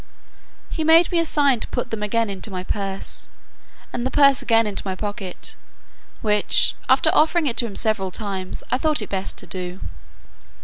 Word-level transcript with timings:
He 0.71 0.83
made 0.83 1.11
me 1.11 1.19
a 1.19 1.25
sign 1.25 1.59
to 1.59 1.67
put 1.67 1.91
them 1.91 2.01
again 2.01 2.27
into 2.27 2.49
my 2.49 2.63
purse, 2.63 3.27
and 3.93 4.03
the 4.03 4.09
purse 4.09 4.41
again 4.41 4.65
into 4.65 4.81
my 4.83 4.95
pocket, 4.95 5.55
which, 6.23 6.73
after 6.89 7.11
offering 7.13 7.45
it 7.45 7.55
to 7.57 7.67
him 7.67 7.75
several 7.75 8.09
times, 8.09 8.63
I 8.71 8.79
thought 8.79 9.03
it 9.03 9.09
best 9.11 9.37
to 9.37 9.45
do. 9.45 9.79